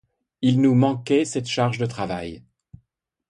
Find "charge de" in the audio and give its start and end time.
1.45-1.85